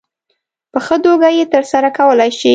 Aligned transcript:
په 0.71 0.79
ښه 0.85 0.97
توګه 1.05 1.27
یې 1.37 1.45
ترسره 1.53 1.89
کولای 1.97 2.31
شي. 2.39 2.49